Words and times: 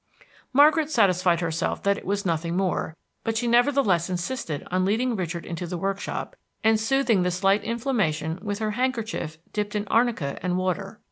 Margaret 0.51 0.89
satisfied 0.89 1.41
herself 1.41 1.83
that 1.83 1.95
it 1.95 2.07
was 2.07 2.25
nothing 2.25 2.57
more; 2.57 2.97
but 3.23 3.37
she 3.37 3.45
nevertheless 3.45 4.09
insisted 4.09 4.67
on 4.71 4.83
leading 4.83 5.15
Richard 5.15 5.45
into 5.45 5.67
the 5.67 5.77
workshop, 5.77 6.35
and 6.63 6.79
soothing 6.79 7.21
the 7.21 7.29
slight 7.29 7.63
inflammation 7.63 8.39
with 8.41 8.57
her 8.57 8.71
handkerchief 8.71 9.37
dipped 9.53 9.75
in 9.75 9.87
arnica 9.89 10.39
and 10.41 10.57
water. 10.57 10.99